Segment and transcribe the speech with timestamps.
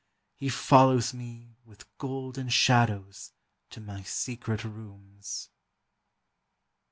[0.33, 3.33] he follows me With golden shadows
[3.69, 5.51] to my secret rooms."